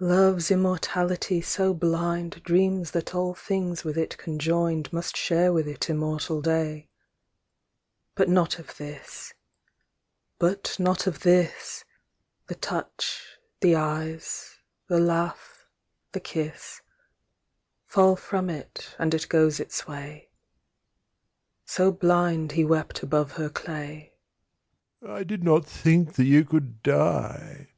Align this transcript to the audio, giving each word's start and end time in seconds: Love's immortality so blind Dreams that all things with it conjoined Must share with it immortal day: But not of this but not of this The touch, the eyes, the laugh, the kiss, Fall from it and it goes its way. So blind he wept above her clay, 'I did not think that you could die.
Love's 0.00 0.50
immortality 0.50 1.40
so 1.40 1.72
blind 1.72 2.42
Dreams 2.44 2.90
that 2.90 3.14
all 3.14 3.32
things 3.32 3.84
with 3.84 3.96
it 3.96 4.18
conjoined 4.18 4.92
Must 4.92 5.16
share 5.16 5.50
with 5.50 5.66
it 5.66 5.88
immortal 5.88 6.42
day: 6.42 6.90
But 8.14 8.28
not 8.28 8.58
of 8.58 8.76
this 8.76 9.32
but 10.38 10.76
not 10.78 11.06
of 11.06 11.20
this 11.20 11.84
The 12.48 12.54
touch, 12.54 13.38
the 13.62 13.74
eyes, 13.74 14.58
the 14.88 15.00
laugh, 15.00 15.66
the 16.12 16.20
kiss, 16.20 16.82
Fall 17.86 18.14
from 18.14 18.50
it 18.50 18.94
and 18.98 19.14
it 19.14 19.26
goes 19.30 19.58
its 19.58 19.88
way. 19.88 20.28
So 21.64 21.90
blind 21.90 22.52
he 22.52 22.62
wept 22.62 23.02
above 23.02 23.32
her 23.40 23.48
clay, 23.48 24.12
'I 25.02 25.24
did 25.24 25.42
not 25.42 25.64
think 25.64 26.12
that 26.16 26.24
you 26.24 26.44
could 26.44 26.82
die. 26.82 27.68